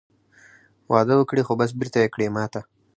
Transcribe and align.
وعده 0.91 1.13
وکړې 1.17 1.41
خو 1.47 1.53
بس 1.59 1.71
بېرته 1.79 1.97
یې 2.03 2.11
کړې 2.13 2.27
ماته 2.35 2.61